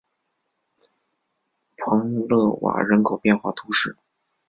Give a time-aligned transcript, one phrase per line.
[1.77, 3.99] 蓬勒瓦人口变化图示